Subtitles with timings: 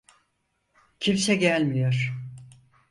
[0.99, 2.13] Kimse gelmiyor.